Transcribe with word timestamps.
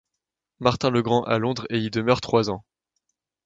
Martins-le-Grand 0.61 1.25
à 1.25 1.37
Londres, 1.37 1.67
et 1.69 1.77
y 1.77 1.91
demeure 1.91 2.21
trois 2.21 2.49
ans. 2.49 2.65